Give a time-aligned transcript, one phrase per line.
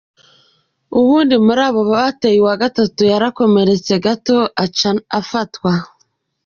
[0.97, 5.71] Uwundi muri abo bateye wa gatatu yakomeretse gato aca arafatwa.